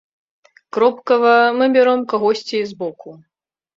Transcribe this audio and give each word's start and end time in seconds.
Кропкава 0.77 1.35
мы 1.59 1.65
бяром 1.75 2.01
кагосьці 2.15 2.67
збоку. 2.71 3.09